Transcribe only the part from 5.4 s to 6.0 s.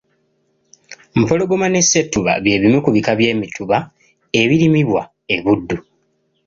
Buddu.